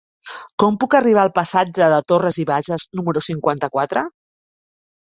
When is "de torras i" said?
1.95-2.49